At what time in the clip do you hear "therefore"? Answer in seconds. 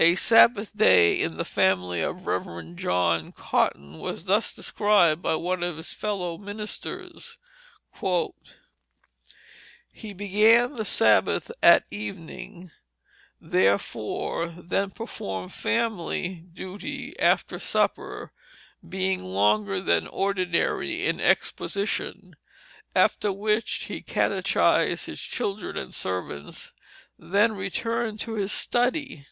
13.40-14.50